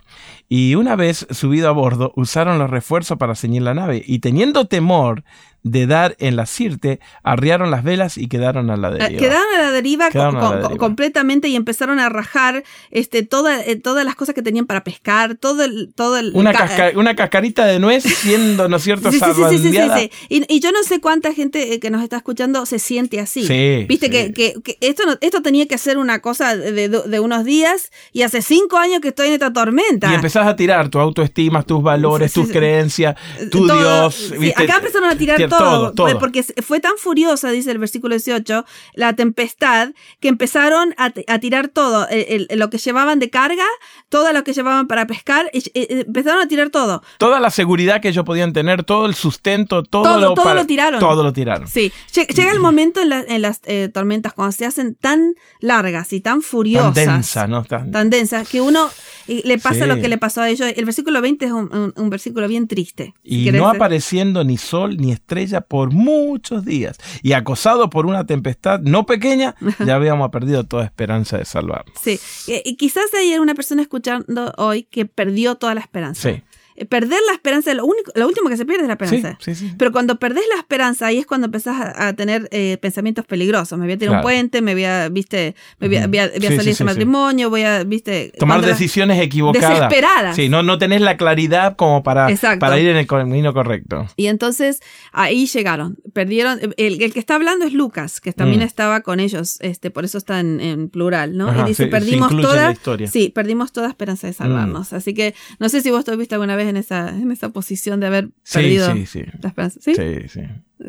Y 0.52 0.74
una 0.74 0.96
vez 0.96 1.28
subido 1.30 1.68
a 1.68 1.72
bordo, 1.72 2.12
usaron 2.16 2.58
los 2.58 2.68
refuerzos 2.68 3.16
para 3.18 3.36
ceñir 3.36 3.62
la 3.62 3.72
nave, 3.72 4.02
y 4.04 4.18
teniendo 4.18 4.66
temor 4.66 5.22
de 5.62 5.86
dar 5.86 6.16
en 6.20 6.36
la 6.36 6.46
sirte, 6.46 7.00
arriaron 7.22 7.70
las 7.70 7.84
velas 7.84 8.16
y 8.16 8.28
quedaron 8.28 8.70
a 8.70 8.78
la 8.78 8.88
Eh, 8.88 8.92
deriva. 8.92 9.20
Quedaron 9.20 9.54
a 9.54 9.58
la 9.58 9.70
deriva, 9.70 10.06
a 10.06 10.08
la 10.08 10.76
completamente 10.78 11.48
y 11.48 11.54
empezaron 11.54 12.00
a 12.00 12.08
rajar 12.08 12.64
este, 12.90 13.22
toda, 13.24 13.60
eh, 13.62 13.76
todas 13.76 14.06
las 14.06 14.14
cosas 14.16 14.34
que 14.34 14.40
tenían 14.40 14.64
para 14.64 14.84
pescar, 14.84 15.34
todo 15.34 15.62
el... 15.62 15.92
Todo 15.94 16.16
el 16.16 16.32
Una, 16.34 16.52
ca- 16.52 16.60
casca- 16.66 16.92
una 16.98 17.14
cascarita 17.14 17.66
de 17.66 17.78
nuez 17.78 18.04
siendo, 18.04 18.68
¿no 18.70 18.76
es 18.78 18.82
cierto?, 18.82 19.10
Sí, 19.12 19.18
sí, 19.20 19.58
sí, 19.58 19.70
sí. 19.98 20.10
Y, 20.30 20.44
y 20.56 20.60
yo 20.60 20.72
no 20.72 20.82
sé 20.82 20.98
cuánta 20.98 21.34
gente 21.34 21.74
eh, 21.74 21.78
que 21.78 21.90
nos 21.90 22.02
está 22.02 22.16
escuchando 22.16 22.64
se 22.64 22.78
siente 22.78 23.20
así. 23.20 23.46
Sí, 23.46 23.84
Viste 23.86 24.08
que, 24.08 24.32
que- 24.32 24.54
que 24.64 24.78
esto, 24.80 25.04
no- 25.04 25.18
esto 25.20 25.42
tenía 25.42 25.66
que 25.68 25.76
ser 25.76 25.98
una 25.98 26.20
cosa 26.20 26.56
de, 26.56 26.72
de- 26.72 26.88
de 26.88 27.20
unos 27.20 27.44
días 27.44 27.92
y 28.14 28.22
hace 28.22 28.40
cinco 28.40 28.78
años 28.78 29.00
que 29.02 29.08
estoy 29.08 29.26
en 29.28 29.34
esta 29.34 29.52
tormenta. 29.52 30.10
Y 30.10 30.14
empezás 30.40 30.52
a 30.52 30.56
tirar 30.56 30.88
tu 30.88 30.98
autoestima, 30.98 31.62
tus 31.62 31.82
valores, 31.82 32.32
tus 32.32 32.48
creencias, 32.50 33.16
tu 33.50 33.66
Todo- 33.66 33.78
Dios. 33.78 34.32
acá 34.56 34.76
empezaron 34.76 35.10
a 35.10 35.16
tirar 35.16 35.38
todo, 35.48 35.58
todo, 35.58 35.92
todo. 35.92 36.18
porque 36.18 36.42
fue 36.62 36.80
tan 36.80 36.92
furiosa, 36.96 37.50
dice 37.50 37.70
el 37.70 37.78
versículo 37.78 38.14
18, 38.14 38.64
la 38.94 39.14
tempestad, 39.14 39.90
que 40.20 40.28
empezaron 40.28 40.94
a, 40.96 41.12
a 41.26 41.38
tirar 41.38 41.68
todo, 41.68 42.08
el- 42.08 42.46
el- 42.48 42.58
lo 42.58 42.70
que 42.70 42.78
llevaban 42.78 43.18
de 43.18 43.30
carga, 43.30 43.64
todo 44.08 44.32
lo 44.32 44.44
que 44.44 44.52
llevaban 44.52 44.86
para 44.86 45.06
pescar, 45.06 45.50
y- 45.52 45.58
y- 45.74 45.86
empezaron 46.00 46.40
a 46.40 46.48
tirar 46.48 46.70
todo. 46.70 47.02
Toda 47.18 47.40
la 47.40 47.50
seguridad 47.50 48.00
que 48.00 48.08
ellos 48.08 48.24
podían 48.24 48.52
tener, 48.52 48.84
todo 48.84 49.06
el 49.06 49.14
sustento, 49.14 49.82
todo, 49.82 50.02
Todo, 50.04 50.18
lo, 50.20 50.34
todo 50.34 50.54
lo 50.54 50.66
tiraron. 50.66 51.00
Todo 51.00 51.22
lo 51.22 51.32
tiraron. 51.32 51.68
Sí, 51.68 51.92
Lle- 52.14 52.26
llega 52.34 52.52
el 52.52 52.60
momento 52.60 53.00
en, 53.00 53.08
la- 53.10 53.24
en 53.26 53.42
las 53.42 53.60
eh, 53.64 53.90
tormentas 53.92 54.32
cuando 54.32 54.52
se 54.52 54.64
hacen 54.66 54.94
tan 54.94 55.34
largas 55.60 56.12
y 56.12 56.20
tan 56.20 56.42
furiosas. 56.42 56.94
Tan 56.94 57.14
densa, 57.16 57.46
¿no? 57.46 57.64
Tan- 57.64 57.90
tan 57.90 58.10
densas 58.10 58.48
que 58.48 58.60
uno 58.60 58.88
le 59.26 59.58
pasa 59.58 59.80
Sí. 59.84 59.86
lo 59.86 59.96
que 60.00 60.08
le 60.08 60.18
pasó 60.18 60.29
a 60.38 60.48
ellos. 60.48 60.72
El 60.76 60.84
versículo 60.84 61.20
20 61.20 61.44
es 61.46 61.52
un, 61.52 61.72
un- 61.74 61.92
un 61.96 62.10
versículo 62.10 62.46
bien 62.48 62.66
triste. 62.68 63.14
si 63.24 63.48
y 63.48 63.52
no 63.52 63.68
apareciendo 63.68 64.44
ni 64.44 64.56
sol 64.56 64.96
ni 64.96 65.12
estrella 65.12 65.60
por 65.60 65.92
muchos 65.92 66.64
días. 66.64 66.98
Y 67.22 67.32
acosado 67.32 67.90
por 67.90 68.06
una 68.06 68.24
tempestad 68.26 68.80
no 68.80 69.06
pequeña, 69.06 69.54
ya 69.86 69.94
habíamos 69.94 70.30
perdido 70.30 70.64
toda 70.64 70.84
esperanza 70.84 71.38
de 71.38 71.44
salvarnos. 71.44 71.94
Sí, 72.00 72.18
Eh, 72.48 72.62
y 72.64 72.76
quizás 72.76 73.12
hay 73.14 73.38
una 73.38 73.54
persona 73.54 73.82
escuchando 73.82 74.52
hoy 74.56 74.84
que 74.84 75.06
perdió 75.06 75.54
toda 75.56 75.74
la 75.74 75.80
esperanza. 75.80 76.30
Sí. 76.32 76.42
Eh, 76.80 76.86
Perder 76.86 77.18
la 77.26 77.34
esperanza, 77.34 77.72
lo, 77.74 77.84
único, 77.84 78.10
lo 78.14 78.26
último 78.26 78.48
que 78.48 78.56
se 78.56 78.64
pierde 78.64 78.82
es 78.82 78.88
la 78.88 78.94
esperanza. 78.94 79.36
sí, 79.40 79.54
sí. 79.54 79.72
Pero 79.78 79.92
cuando 79.92 80.18
perdés 80.18 80.44
la 80.52 80.58
esperanza, 80.58 81.06
ahí 81.06 81.18
es 81.18 81.26
cuando 81.26 81.44
empezás 81.46 81.76
a, 81.80 82.08
a 82.08 82.12
tener 82.14 82.48
eh, 82.52 82.78
pensamientos 82.80 83.26
peligrosos. 83.26 83.78
Me 83.78 83.84
voy 83.84 83.94
a 83.94 83.98
tirar 83.98 84.16
un 84.16 84.22
puente, 84.22 84.62
me 84.62 84.72
voy 84.74 84.84
a, 84.84 85.08
viste, 85.10 85.54
me 85.78 85.88
voy 85.88 85.96
a, 85.98 86.06
voy 86.06 86.18
a- 86.18 86.28
voy 86.28 86.36
a 86.36 86.48
salir 86.48 86.64
de 86.64 86.70
ese 86.70 86.84
matrimonio, 86.84 87.50
voy 87.50 87.62
a, 87.62 87.84
viste. 87.84 88.32
Tomar 88.38 88.64
decisiones 88.64 89.20
equivocadas. 89.20 89.70
Desesperadas. 89.70 90.36
Sí, 90.36 90.48
no, 90.48 90.62
no 90.62 90.78
tenés 90.78 91.00
la 91.02 91.16
claridad 91.16 91.76
como 91.76 92.02
para, 92.02 92.30
Exacto. 92.30 92.60
para 92.60 92.78
ir 92.80 92.88
en 92.88 92.96
el 92.96 93.06
camino 93.06 93.52
correcto. 93.52 94.06
Y 94.16 94.26
entonces 94.26 94.80
ahí 95.12 95.46
llegaron, 95.46 95.98
perdieron, 96.14 96.58
el, 96.76 97.02
el 97.02 97.12
que 97.12 97.18
está 97.18 97.34
hablando 97.34 97.66
es 97.66 97.72
Lucas, 97.72 98.20
que 98.20 98.32
también 98.32 98.60
Mm. 98.60 98.64
estaba 98.64 99.00
con 99.02 99.20
ellos, 99.20 99.58
este, 99.60 99.90
por 99.90 100.04
eso 100.04 100.16
está 100.18 100.40
en, 100.40 100.60
en 100.60 100.88
plural, 100.88 101.36
¿no? 101.36 101.48
Ajá, 101.48 101.62
y 101.64 101.68
dice, 101.68 101.86
perdimos 101.88 102.30
toda. 102.40 102.72
Mm. 102.72 103.06
sí, 103.06 103.30
perdimos 103.34 103.72
toda 103.72 103.88
esperanza 103.88 104.26
de 104.26 104.32
salvarnos. 104.32 104.92
Así 104.92 105.14
que 105.14 105.34
no 105.58 105.68
sé 105.68 105.80
si 105.82 105.90
vos 105.90 106.00
estuviste 106.00 106.34
alguna 106.34 106.56
vez 106.56 106.68
en 106.70 106.76
esa, 106.78 107.08
en 107.10 107.30
esa 107.30 107.50
posición 107.50 108.00
de 108.00 108.06
haber 108.06 108.24
Sí, 108.42 108.54
perdido 108.58 108.92
sí, 108.94 109.06
sí. 109.06 109.24
la 109.42 109.48
esperanza. 109.48 109.80
¿Sí? 109.82 109.94
Sí, 109.94 110.28
sí. 110.28 110.40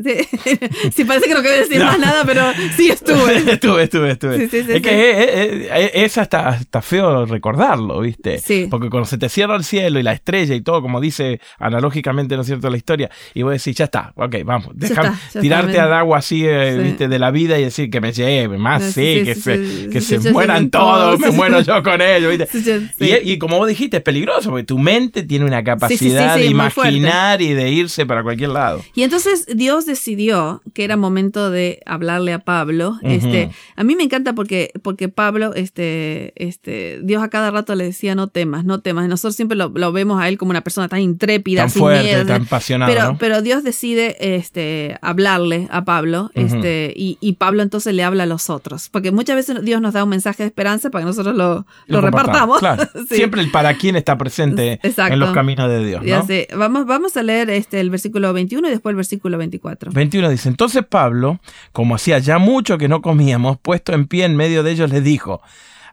Sí. 0.04 0.60
Sí, 0.96 1.06
parece 1.06 1.28
que 1.28 1.34
no 1.34 1.42
quería 1.42 1.60
decir 1.60 1.78
No. 1.80 1.86
más 1.86 2.00
nada, 2.00 2.24
pero 2.26 2.44
sí 2.76 2.90
estuve. 2.90 3.38
estuve, 3.54 3.84
estuve, 3.84 4.12
estuve. 4.12 4.38
Sí, 4.50 4.64
sí, 4.64 4.72
es 4.72 4.82
que 4.82 5.70
es, 5.72 5.92
es- 5.94 6.18
hasta, 6.18 6.50
hasta 6.50 6.82
feo 6.82 7.26
recordarlo, 7.26 8.02
¿viste? 8.02 8.42
Porque 8.70 8.90
cuando 8.90 9.08
se 9.08 9.18
te 9.18 9.30
cierra 9.30 9.56
el 9.56 9.64
cielo 9.64 10.00
y 10.00 10.04
la 10.04 10.14
estrella 10.14 10.54
y 10.56 10.62
todo, 10.62 10.82
como 10.82 11.00
dice 11.00 11.40
analógicamente, 11.60 12.36
¿no 12.36 12.42
es 12.42 12.48
cierto?, 12.48 12.70
la 12.70 12.78
historia, 12.78 13.10
y 13.34 13.44
vos 13.44 13.54
decís, 13.54 13.76
ya 13.78 13.86
está, 13.86 14.14
ok, 14.16 14.36
vamos, 14.44 14.70
está, 14.82 15.18
tirarte 15.40 15.80
al 15.80 15.94
agua 15.94 16.18
así, 16.20 16.46
eh. 16.46 16.78
¿viste?, 16.82 17.08
de 17.08 17.20
la 17.20 17.32
vida 17.32 17.58
y 17.60 17.64
decir 17.64 17.90
que 17.90 18.02
me 18.02 18.12
lleve, 18.12 18.58
más 18.58 18.84
Sí, 18.84 19.20
sí, 19.20 19.24
que 19.24 19.36
se, 19.36 19.90
que 19.90 20.02
se 20.02 20.32
mueran 20.32 20.70
todos, 20.70 21.20
me 21.20 21.32
muero 21.32 21.62
yo 21.62 21.82
con 21.84 22.02
ellos, 22.02 22.38
¿viste? 22.38 22.90
Y, 23.00 23.32
y 23.34 23.38
como 23.38 23.58
vos 23.58 23.68
dijiste, 23.68 23.98
es 23.98 24.04
peligroso, 24.04 24.50
porque 24.50 24.66
tu 24.66 24.78
mente 24.78 25.24
tiene 25.24 25.46
una 25.46 25.64
capacidad 25.64 26.36
de 26.36 26.46
imaginar 26.48 27.42
y 27.42 27.54
de 27.54 27.70
irse 27.70 28.06
para 28.06 28.24
cualquier 28.24 28.50
lado. 28.50 28.84
Y 28.96 29.04
entonces 29.04 29.46
Dios 29.56 29.88
decidió 29.92 30.62
que 30.74 30.84
era 30.84 30.98
momento 30.98 31.50
de 31.50 31.82
hablarle 31.86 32.34
a 32.34 32.40
Pablo, 32.40 32.98
este, 33.04 33.52
a 33.76 33.84
mí 33.84 33.96
me 33.96 34.04
encanta 34.04 34.34
porque, 34.34 34.72
porque 34.82 35.10
Pablo, 35.10 35.54
este, 35.54 36.34
este, 36.36 37.00
Dios 37.04 37.22
a 37.24 37.30
cada 37.30 37.52
rato 37.52 37.76
le 37.76 37.86
decía 37.86 38.16
no 38.16 38.28
temas, 38.28 38.66
no 38.66 38.82
temas. 38.82 39.08
Nosotros 39.08 39.36
siempre 39.36 39.58
lo, 39.58 39.92
vemos 39.92 40.22
a 40.22 40.28
él 40.28 40.38
como 40.38 40.52
una 40.52 40.62
persona 40.62 40.88
tan 40.88 41.00
intrépida, 41.00 41.62
tan 41.62 41.70
fuerte, 41.70 42.26
tan 42.26 42.44
apasionada. 42.44 42.92
Pero, 42.92 43.18
pero 43.20 43.42
Dios 43.42 43.64
decide, 43.64 44.16
este, 44.38 44.98
hablarle 45.02 45.68
a 45.72 45.86
Pablo, 45.86 46.32
este, 46.34 46.94
y, 46.96 47.18
y, 47.22 47.34
Pablo 47.34 47.64
entonces 47.64 47.94
le 47.94 48.04
habla 48.04 48.24
a 48.24 48.26
los 48.26 48.50
otros, 48.50 48.90
porque 48.90 49.12
muchas 49.12 49.36
veces 49.36 49.64
Dios 49.64 49.82
nos 49.82 49.94
da 49.94 50.04
un 50.04 50.10
mensaje 50.10 50.44
de 50.44 50.48
esperanza 50.48 50.90
para 50.90 51.04
que 51.04 51.08
nosotros 51.08 51.36
lo, 51.36 51.66
lo, 51.88 52.02
repartamos. 52.02 52.60
Claro. 52.60 52.84
Siempre 53.10 53.42
el 53.42 53.52
para 53.52 53.76
quién 53.76 53.96
está 53.96 54.18
presente 54.18 54.80
en 54.84 55.20
los 55.20 55.32
caminos 55.32 55.70
de 55.70 55.86
Dios. 55.86 56.04
¿no? 56.04 56.58
Vamos, 56.58 56.86
vamos 56.86 57.18
a 57.18 57.24
leer 57.24 57.50
este, 57.50 57.80
el 57.80 57.90
versículo 57.90 58.34
21 58.34 58.68
y 58.68 58.72
después 58.72 58.92
el 58.92 58.98
versículo 58.98 59.38
24. 59.38 59.71
21 59.92 60.30
dice, 60.30 60.50
entonces 60.50 60.84
Pablo, 60.88 61.40
como 61.72 61.96
hacía 61.96 62.20
ya 62.20 62.38
mucho 62.38 62.78
que 62.78 62.88
no 62.88 63.02
comíamos, 63.02 63.58
puesto 63.62 63.94
en 63.94 64.08
pie 64.08 64.26
en 64.26 64.36
medio 64.36 64.64
de 64.64 64.72
ellos, 64.72 64.90
les 64.92 65.04
dijo, 65.04 65.42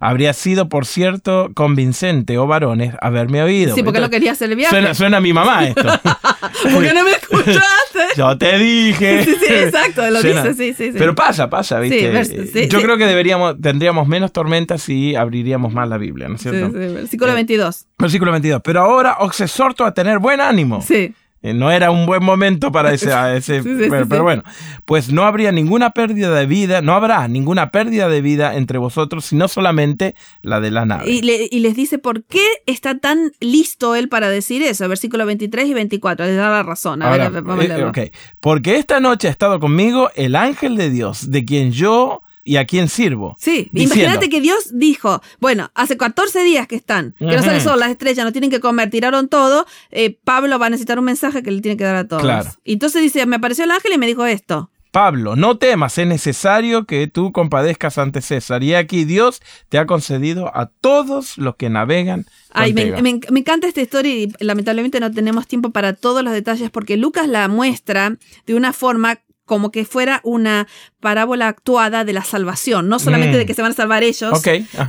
habría 0.00 0.32
sido, 0.32 0.68
por 0.68 0.86
cierto, 0.86 1.50
convincente, 1.54 2.38
o 2.38 2.44
oh 2.44 2.46
varones, 2.46 2.94
haberme 3.00 3.42
oído. 3.42 3.74
Sí, 3.74 3.82
porque 3.82 4.00
no 4.00 4.10
quería 4.10 4.32
hacer 4.32 4.50
el 4.50 4.56
viaje. 4.56 4.94
Suena, 4.94 5.18
a 5.18 5.20
mi 5.20 5.32
mamá 5.32 5.66
esto. 5.66 5.82
¿Por 6.72 6.82
qué 6.82 6.92
no 6.94 7.04
me 7.04 7.12
escuchaste? 7.12 7.58
Yo 8.16 8.36
te 8.38 8.58
dije. 8.58 9.24
Sí, 9.24 9.34
sí, 9.34 9.52
exacto, 9.52 10.08
lo 10.10 10.22
dice, 10.22 10.54
sí, 10.54 10.74
sí, 10.74 10.92
Pero 10.96 11.14
pasa, 11.14 11.50
pasa, 11.50 11.80
¿viste? 11.80 12.68
Yo 12.68 12.80
creo 12.80 12.96
que 12.96 13.06
deberíamos, 13.06 13.60
tendríamos 13.60 14.06
menos 14.06 14.32
tormentas 14.32 14.82
si 14.82 15.14
abriríamos 15.14 15.72
más 15.72 15.88
la 15.88 15.98
Biblia, 15.98 16.28
¿no 16.28 16.36
es 16.36 16.42
cierto? 16.42 16.66
Sí, 16.66 16.72
sí, 16.72 16.94
versículo 16.94 17.34
22. 17.34 17.82
Eh, 17.82 17.84
versículo 17.98 18.32
22. 18.32 18.60
Pero 18.62 18.80
ahora 18.80 19.16
os 19.20 19.40
exhorto 19.40 19.84
a 19.84 19.92
tener 19.92 20.18
buen 20.18 20.40
ánimo. 20.40 20.82
Sí. 20.82 21.14
Eh, 21.40 21.54
no 21.54 21.70
era 21.70 21.92
un 21.92 22.04
buen 22.04 22.24
momento 22.24 22.72
para 22.72 22.92
ese, 22.92 23.12
ese 23.36 23.62
pero, 24.08 24.24
bueno, 24.24 24.42
pues 24.84 25.12
no 25.12 25.24
habría 25.24 25.52
ninguna 25.52 25.90
pérdida 25.90 26.34
de 26.34 26.46
vida, 26.46 26.82
no 26.82 26.94
habrá 26.94 27.28
ninguna 27.28 27.70
pérdida 27.70 28.08
de 28.08 28.20
vida 28.20 28.56
entre 28.56 28.78
vosotros, 28.78 29.24
sino 29.24 29.46
solamente 29.46 30.16
la 30.42 30.60
de 30.60 30.70
la 30.72 30.84
nave. 30.84 31.08
Y, 31.08 31.22
les 31.22 31.76
dice 31.76 31.98
por 31.98 32.24
qué 32.24 32.44
está 32.66 32.98
tan 32.98 33.32
listo 33.40 33.94
él 33.94 34.08
para 34.08 34.30
decir 34.30 34.62
eso, 34.62 34.88
versículos 34.88 35.26
23 35.26 35.68
y 35.68 35.74
24, 35.74 36.26
les 36.26 36.36
da 36.36 36.50
la 36.50 36.62
razón. 36.62 37.02
A 37.02 37.10
ver, 37.10 37.30
vamos 37.42 37.64
a 37.68 38.00
eh, 38.02 38.12
Porque 38.40 38.76
esta 38.76 38.98
noche 38.98 39.28
ha 39.28 39.30
estado 39.30 39.60
conmigo 39.60 40.10
el 40.16 40.34
ángel 40.34 40.76
de 40.76 40.90
Dios, 40.90 41.30
de 41.30 41.44
quien 41.44 41.72
yo 41.72 42.22
¿Y 42.48 42.56
a 42.56 42.64
quién 42.64 42.88
sirvo? 42.88 43.36
Sí, 43.38 43.68
imagínate 43.74 44.30
que 44.30 44.40
Dios 44.40 44.70
dijo, 44.72 45.20
bueno, 45.38 45.70
hace 45.74 45.98
14 45.98 46.44
días 46.44 46.66
que 46.66 46.76
están, 46.76 47.14
que 47.18 47.26
no 47.26 47.42
sale 47.42 47.60
sol, 47.60 47.78
las 47.78 47.90
estrellas 47.90 48.24
no 48.24 48.32
tienen 48.32 48.48
que 48.48 48.58
comer, 48.58 48.88
tiraron 48.88 49.28
todo, 49.28 49.66
eh, 49.90 50.16
Pablo 50.24 50.58
va 50.58 50.64
a 50.64 50.70
necesitar 50.70 50.98
un 50.98 51.04
mensaje 51.04 51.42
que 51.42 51.50
le 51.50 51.60
tiene 51.60 51.76
que 51.76 51.84
dar 51.84 51.96
a 51.96 52.08
todos. 52.08 52.22
Claro. 52.22 52.48
Y 52.64 52.72
entonces 52.72 53.02
dice, 53.02 53.26
me 53.26 53.36
apareció 53.36 53.64
el 53.64 53.70
ángel 53.70 53.92
y 53.92 53.98
me 53.98 54.06
dijo 54.06 54.24
esto. 54.24 54.70
Pablo, 54.92 55.36
no 55.36 55.58
temas, 55.58 55.98
es 55.98 56.06
necesario 56.06 56.86
que 56.86 57.06
tú 57.06 57.32
compadezcas 57.32 57.98
ante 57.98 58.22
César. 58.22 58.62
Y 58.62 58.74
aquí 58.74 59.04
Dios 59.04 59.42
te 59.68 59.76
ha 59.76 59.84
concedido 59.84 60.50
a 60.56 60.70
todos 60.70 61.36
los 61.36 61.56
que 61.56 61.68
navegan. 61.68 62.24
Ay, 62.52 62.72
me, 62.72 62.86
me, 63.02 63.40
encanta 63.40 63.66
esta 63.66 63.82
historia 63.82 64.14
y 64.14 64.32
lamentablemente 64.40 65.00
no 65.00 65.12
tenemos 65.12 65.46
tiempo 65.46 65.68
para 65.68 65.92
todos 65.92 66.24
los 66.24 66.32
detalles 66.32 66.70
porque 66.70 66.96
Lucas 66.96 67.28
la 67.28 67.46
muestra 67.48 68.16
de 68.46 68.54
una 68.54 68.72
forma 68.72 69.18
como 69.48 69.72
que 69.72 69.84
fuera 69.84 70.20
una 70.22 70.68
parábola 71.00 71.48
actuada 71.48 72.04
de 72.04 72.12
la 72.12 72.22
salvación, 72.22 72.88
no 72.88 73.00
solamente 73.00 73.36
de 73.36 73.44
mm. 73.44 73.46
que 73.46 73.54
se 73.54 73.62
van 73.62 73.72
a 73.72 73.74
salvar 73.74 74.04
ellos, 74.04 74.40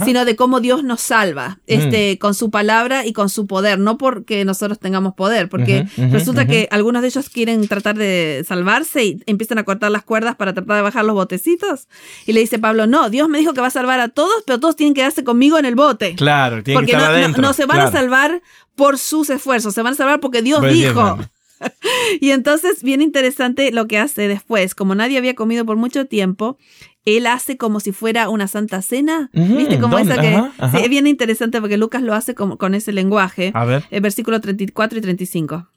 sino 0.05 0.25
de 0.25 0.35
cómo 0.35 0.59
Dios 0.59 0.83
nos 0.83 1.01
salva, 1.01 1.49
mm. 1.49 1.55
este, 1.67 2.19
con 2.19 2.35
su 2.35 2.51
palabra 2.51 3.05
y 3.05 3.13
con 3.13 3.29
su 3.29 3.47
poder, 3.47 3.79
no 3.79 3.97
porque 3.97 4.45
nosotros 4.45 4.77
tengamos 4.79 5.15
poder, 5.15 5.49
porque 5.49 5.87
resulta 6.11 6.45
que 6.45 6.67
algunos 6.69 7.01
de 7.01 7.07
ellos 7.07 7.29
quieren 7.29 7.67
tratar 7.67 7.97
de 7.97 8.43
salvarse 8.47 9.03
y 9.05 9.23
empiezan 9.25 9.57
a 9.57 9.63
cortar 9.63 9.89
las 9.89 10.03
cuerdas 10.03 10.35
para 10.35 10.53
tratar 10.53 10.75
de 10.75 10.81
bajar 10.83 11.05
los 11.05 11.15
botecitos. 11.15 11.87
Y 12.27 12.33
le 12.33 12.41
dice 12.41 12.59
Pablo, 12.59 12.85
no, 12.85 13.09
Dios 13.09 13.29
me 13.29 13.39
dijo 13.39 13.53
que 13.53 13.61
va 13.61 13.67
a 13.67 13.71
salvar 13.71 13.99
a 13.99 14.09
todos, 14.09 14.43
pero 14.45 14.59
todos 14.59 14.75
tienen 14.75 14.93
que 14.93 14.99
quedarse 14.99 15.23
conmigo 15.23 15.57
en 15.57 15.65
el 15.65 15.75
bote. 15.75 16.15
Claro, 16.15 16.61
tienen 16.61 16.81
porque 16.81 16.91
que 16.91 16.97
estar 16.97 17.29
no, 17.29 17.37
no, 17.37 17.53
se 17.53 17.65
van 17.65 17.79
a 17.79 17.91
salvar 17.91 18.41
por 18.75 18.97
sus 18.97 19.29
esfuerzos, 19.29 19.73
se 19.73 19.81
van 19.81 19.93
a 19.93 19.95
salvar 19.95 20.19
porque 20.19 20.41
Dios 20.41 20.61
dijo. 20.61 21.17
y 22.21 22.31
entonces, 22.31 22.83
bien 22.83 23.01
interesante 23.01 23.71
lo 23.71 23.87
que 23.87 23.97
hace 23.97 24.27
después. 24.27 24.75
Como 24.75 24.95
nadie 24.95 25.17
había 25.17 25.35
comido 25.35 25.65
por 25.65 25.77
mucho 25.77 26.05
tiempo, 26.05 26.57
él 27.05 27.27
hace 27.27 27.57
como 27.57 27.79
si 27.79 27.91
fuera 27.91 28.29
una 28.29 28.47
santa 28.47 28.81
cena. 28.81 29.29
¿Viste? 29.33 29.79
Como 29.79 29.97
esa 29.99 30.19
que. 30.19 30.41
Sí, 30.71 30.83
es 30.83 30.89
bien 30.89 31.07
interesante 31.07 31.59
porque 31.61 31.77
Lucas 31.77 32.01
lo 32.01 32.13
hace 32.13 32.35
con, 32.35 32.57
con 32.57 32.75
ese 32.75 32.91
lenguaje. 32.91 33.51
A 33.53 33.65
ver. 33.65 33.85
El 33.89 34.01
versículo 34.01 34.41
34 34.41 34.99
y 34.99 35.01
35. 35.01 35.67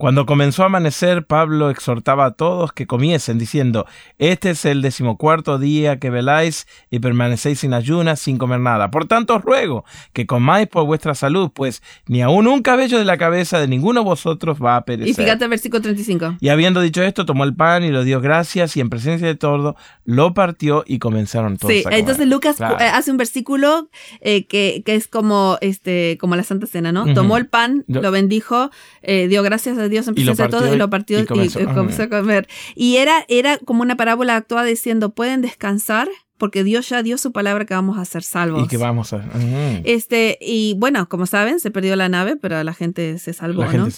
Cuando 0.00 0.24
comenzó 0.24 0.62
a 0.62 0.66
amanecer, 0.66 1.26
Pablo 1.26 1.68
exhortaba 1.68 2.24
a 2.24 2.30
todos 2.30 2.72
que 2.72 2.86
comiesen, 2.86 3.38
diciendo, 3.38 3.84
Este 4.16 4.48
es 4.48 4.64
el 4.64 4.80
decimocuarto 4.80 5.58
día 5.58 5.98
que 5.98 6.08
veláis 6.08 6.66
y 6.90 7.00
permanecéis 7.00 7.60
sin 7.60 7.74
ayunas, 7.74 8.18
sin 8.18 8.38
comer 8.38 8.60
nada. 8.60 8.90
Por 8.90 9.06
tanto 9.06 9.36
os 9.36 9.42
ruego 9.42 9.84
que 10.14 10.24
comáis 10.24 10.68
por 10.68 10.86
vuestra 10.86 11.14
salud, 11.14 11.50
pues 11.52 11.82
ni 12.06 12.22
aun 12.22 12.46
un 12.46 12.62
cabello 12.62 12.96
de 12.96 13.04
la 13.04 13.18
cabeza 13.18 13.60
de 13.60 13.68
ninguno 13.68 14.00
de 14.00 14.06
vosotros 14.06 14.56
va 14.58 14.76
a 14.76 14.86
perecer. 14.86 15.10
Y 15.10 15.12
fíjate 15.12 15.44
el 15.44 15.50
versículo 15.50 15.82
35. 15.82 16.36
Y 16.40 16.48
habiendo 16.48 16.80
dicho 16.80 17.02
esto, 17.02 17.26
tomó 17.26 17.44
el 17.44 17.54
pan 17.54 17.84
y 17.84 17.90
lo 17.90 18.02
dio 18.02 18.22
gracias, 18.22 18.78
y 18.78 18.80
en 18.80 18.88
presencia 18.88 19.26
de 19.26 19.34
todo, 19.34 19.76
lo 20.06 20.32
partió 20.32 20.82
y 20.86 20.98
comenzaron 20.98 21.58
todos 21.58 21.74
sí, 21.74 21.84
entonces 21.90 22.26
Lucas 22.26 22.58
eh, 22.58 22.84
hace 22.90 23.10
un 23.10 23.18
versículo 23.18 23.90
eh, 24.22 24.46
que, 24.46 24.82
que, 24.86 24.94
es 24.94 25.08
como, 25.08 25.58
este, 25.60 26.16
como 26.18 26.36
la 26.36 26.42
Santa 26.42 26.66
Cena, 26.66 26.90
¿no? 26.90 27.12
Tomó 27.12 27.36
el 27.36 27.48
pan, 27.48 27.84
lo 27.86 28.10
bendijo, 28.10 28.70
eh, 29.02 29.28
dio 29.28 29.42
gracias 29.42 29.76
a 29.76 29.89
Dios 29.90 30.08
empezó 30.08 30.44
a 30.44 30.48
todo 30.48 30.72
y 30.72 30.78
lo 30.78 30.88
partió 30.88 31.20
y, 31.20 31.26
comenzó, 31.26 31.60
a 31.60 32.08
comer. 32.08 32.48
Y 32.74 32.96
era, 32.96 33.24
era 33.28 33.58
como 33.58 33.82
una 33.82 33.96
parábola 33.96 34.36
actuada 34.36 34.64
diciendo, 34.64 35.14
pueden 35.14 35.42
descansar 35.42 36.08
porque 36.40 36.64
Dios 36.64 36.88
ya 36.88 37.02
dio 37.02 37.18
su 37.18 37.32
palabra 37.32 37.66
que 37.66 37.74
vamos 37.74 37.98
a 37.98 38.04
ser 38.06 38.22
salvos. 38.22 38.64
Y 38.64 38.68
que 38.68 38.78
vamos 38.78 39.12
a... 39.12 39.22
Este, 39.84 40.38
y 40.40 40.74
bueno, 40.78 41.06
como 41.08 41.26
saben, 41.26 41.60
se 41.60 41.70
perdió 41.70 41.94
la 41.96 42.08
nave, 42.08 42.36
pero 42.36 42.64
la 42.64 42.72
gente 42.72 43.18
se 43.18 43.34
salvó, 43.34 43.64
¿no? 43.66 43.88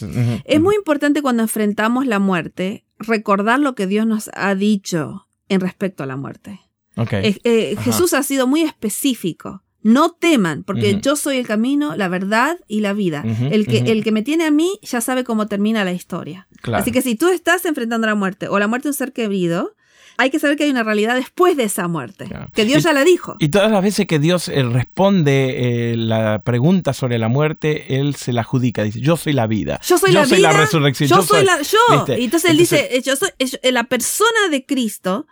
Es 0.44 0.61
muy 0.61 0.75
importante 0.75 1.22
cuando 1.22 1.44
enfrentamos 1.44 2.04
la 2.04 2.18
muerte, 2.18 2.84
recordar 2.99 3.61
lo 3.61 3.76
que 3.76 3.87
Dios 3.87 4.06
nos 4.06 4.28
ha 4.34 4.56
dicho 4.56 5.28
en 5.49 5.61
respecto 5.61 6.02
a 6.02 6.06
la 6.06 6.16
muerte. 6.16 6.61
Okay. 6.96 7.38
Eh, 7.44 7.76
Jesús 7.80 8.12
ha 8.12 8.22
sido 8.22 8.46
muy 8.46 8.62
específico. 8.62 9.62
No 9.82 10.12
teman, 10.12 10.62
porque 10.62 11.00
yo 11.00 11.16
soy 11.16 11.38
el 11.38 11.46
camino, 11.46 11.96
la 11.96 12.08
verdad 12.08 12.58
y 12.68 12.80
la 12.80 12.92
vida. 12.92 13.24
el, 13.50 13.66
que, 13.66 13.78
el 13.78 14.04
que 14.04 14.12
me 14.12 14.22
tiene 14.22 14.44
a 14.44 14.50
mí 14.50 14.78
ya 14.82 15.00
sabe 15.00 15.24
cómo 15.24 15.46
termina 15.46 15.84
la 15.84 15.92
historia. 15.92 16.46
Así 16.72 16.92
que 16.92 17.02
si 17.02 17.16
tú 17.16 17.28
estás 17.28 17.64
enfrentando 17.64 18.06
la 18.06 18.14
muerte 18.14 18.48
o 18.48 18.58
la 18.58 18.68
muerte 18.68 18.84
de 18.84 18.90
un 18.90 18.94
ser 18.94 19.12
querido, 19.12 19.74
hay 20.18 20.30
que 20.30 20.38
saber 20.38 20.56
que 20.56 20.64
hay 20.64 20.70
una 20.70 20.82
realidad 20.82 21.16
después 21.16 21.56
de 21.56 21.64
esa 21.64 21.88
muerte, 21.88 22.28
que 22.54 22.64
Dios 22.64 22.82
ya 22.82 22.92
la 22.92 23.04
dijo. 23.04 23.36
Y 23.38 23.48
todas 23.48 23.70
las 23.70 23.82
veces 23.82 24.06
que 24.06 24.18
Dios 24.18 24.48
eh, 24.48 24.62
responde 24.62 25.92
eh, 25.92 25.96
la 25.96 26.42
pregunta 26.44 26.92
sobre 26.92 27.18
la 27.18 27.28
muerte, 27.28 27.98
Él 27.98 28.14
se 28.14 28.32
la 28.32 28.42
adjudica, 28.42 28.82
dice, 28.82 29.00
yo 29.00 29.16
soy 29.16 29.32
la 29.32 29.46
vida. 29.46 29.80
Yo 29.84 29.98
soy 29.98 30.12
la 30.12 30.24
vida. 30.24 30.52
resurrección. 30.52 31.08
Yo, 31.08 31.22
soy, 31.22 31.44
la... 31.44 31.60
Yo. 31.62 32.06
Y 32.16 32.24
entonces 32.24 32.50
Él 32.50 32.56
dice, 32.56 33.02
yo 33.04 33.16
soy 33.16 33.30
la 33.72 33.84
persona 33.84 34.48
de 34.50 34.64
Cristo 34.64 35.26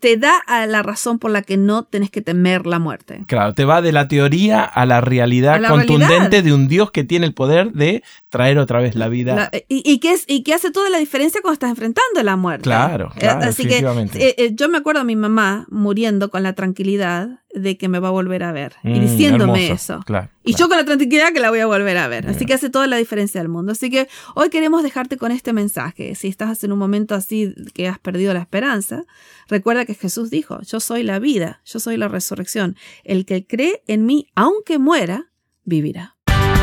te 0.00 0.16
da 0.16 0.36
a 0.46 0.66
la 0.66 0.82
razón 0.82 1.18
por 1.18 1.30
la 1.30 1.42
que 1.42 1.56
no 1.56 1.84
tenés 1.84 2.10
que 2.10 2.20
temer 2.20 2.66
la 2.66 2.78
muerte. 2.78 3.24
Claro, 3.26 3.54
te 3.54 3.64
va 3.64 3.80
de 3.80 3.92
la 3.92 4.08
teoría 4.08 4.62
a 4.62 4.84
la 4.86 5.00
realidad 5.00 5.62
contundente 5.66 6.42
de 6.42 6.52
un 6.52 6.68
Dios 6.68 6.90
que 6.90 7.04
tiene 7.04 7.26
el 7.26 7.34
poder 7.34 7.72
de 7.72 8.02
traer 8.28 8.58
otra 8.58 8.80
vez 8.80 8.94
la 8.94 9.08
vida. 9.08 9.50
y, 9.68 9.98
que 10.00 10.12
es, 10.12 10.24
y 10.26 10.42
que 10.42 10.54
hace 10.54 10.70
toda 10.70 10.90
la 10.90 10.98
diferencia 10.98 11.40
cuando 11.40 11.54
estás 11.54 11.70
enfrentando 11.70 12.22
la 12.22 12.36
muerte. 12.36 12.64
Claro, 12.64 13.12
eh. 13.16 13.26
Así 13.28 13.66
que 13.66 13.78
eh, 13.78 14.34
eh, 14.38 14.50
yo 14.54 14.68
me 14.68 14.78
acuerdo 14.78 15.00
a 15.00 15.04
mi 15.04 15.16
mamá 15.16 15.66
muriendo 15.70 16.30
con 16.30 16.42
la 16.42 16.52
tranquilidad 16.54 17.40
de 17.54 17.78
que 17.78 17.88
me 17.88 18.00
va 18.00 18.08
a 18.08 18.10
volver 18.10 18.42
a 18.42 18.52
ver 18.52 18.74
y 18.82 18.88
mm, 18.88 19.00
diciéndome 19.00 19.70
eso. 19.70 20.00
y 20.44 20.54
yo 20.54 20.68
con 20.68 20.76
la 20.76 20.84
tranquilidad 20.84 21.32
que 21.32 21.40
la 21.40 21.50
voy 21.50 21.60
a 21.60 21.66
volver 21.66 21.96
a 21.96 22.08
ver. 22.08 22.28
Así 22.28 22.44
que 22.44 22.54
hace 22.54 22.70
toda 22.70 22.86
la 22.86 22.96
diferencia 22.96 23.40
del 23.40 23.48
mundo. 23.48 23.72
Así 23.72 23.90
que 23.90 24.08
hoy 24.34 24.50
queremos 24.50 24.82
dejarte 24.82 25.16
con 25.16 25.32
este 25.32 25.52
mensaje. 25.52 26.14
Si 26.14 26.28
estás 26.28 26.64
en 26.64 26.72
un 26.72 26.78
momento 26.78 27.14
así 27.14 27.54
que 27.72 27.88
has 27.88 27.98
perdido 27.98 28.34
la 28.34 28.40
esperanza, 28.40 29.04
recuerda 29.48 29.84
que 29.84 29.94
Jesús 29.94 30.30
dijo, 30.30 30.60
yo 30.62 30.80
soy 30.80 31.02
la 31.02 31.18
vida, 31.18 31.60
yo 31.64 31.80
soy 31.80 31.96
la 31.96 32.08
resurrección. 32.08 32.76
El 33.04 33.24
que 33.24 33.46
cree 33.46 33.82
en 33.86 34.04
mí, 34.04 34.28
aunque 34.34 34.78
muera, 34.78 35.30
vivirá. 35.64 36.16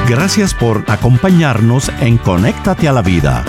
Gracias 0.07 0.53
por 0.53 0.83
acompañarnos 0.87 1.89
en 2.01 2.17
Conéctate 2.17 2.87
a 2.87 2.91
la 2.91 3.01
Vida. 3.01 3.45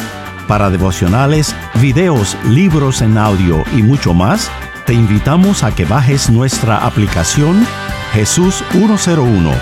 Para 0.46 0.70
devocionales, 0.70 1.56
videos, 1.80 2.36
libros 2.48 3.00
en 3.00 3.16
audio 3.16 3.64
y 3.76 3.82
mucho 3.82 4.12
más, 4.12 4.50
te 4.86 4.94
invitamos 4.94 5.62
a 5.62 5.74
que 5.74 5.84
bajes 5.84 6.30
nuestra 6.30 6.84
aplicación 6.84 7.66
Jesús 8.12 8.64
101 8.72 9.52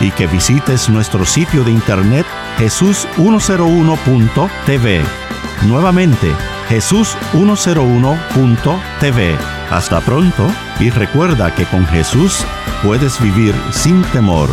y 0.00 0.10
que 0.12 0.26
visites 0.26 0.88
nuestro 0.88 1.24
sitio 1.24 1.62
de 1.64 1.72
internet 1.72 2.26
jesús101.tv. 2.58 5.02
Nuevamente, 5.66 6.32
jesús101.tv. 6.68 9.36
Hasta 9.70 10.00
pronto 10.00 10.46
y 10.78 10.90
recuerda 10.90 11.54
que 11.54 11.64
con 11.66 11.86
Jesús 11.86 12.44
puedes 12.82 13.20
vivir 13.20 13.54
sin 13.70 14.02
temor. 14.04 14.48